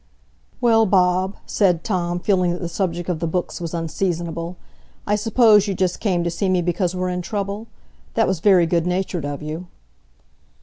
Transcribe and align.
"Well, 0.61 0.87
Bob," 0.87 1.35
said 1.45 1.83
Tom, 1.83 2.19
feeling 2.19 2.53
that 2.53 2.59
the 2.61 2.67
subject 2.67 3.07
of 3.07 3.19
the 3.19 3.27
books 3.27 3.61
was 3.61 3.75
unseasonable, 3.75 4.57
"I 5.05 5.15
suppose 5.15 5.67
you 5.67 5.75
just 5.75 5.99
came 5.99 6.23
to 6.23 6.31
see 6.31 6.49
me 6.49 6.63
because 6.63 6.95
we're 6.95 7.09
in 7.09 7.21
trouble? 7.21 7.67
That 8.15 8.25
was 8.25 8.39
very 8.39 8.65
good 8.65 8.87
natured 8.87 9.25
of 9.25 9.43
you." 9.43 9.67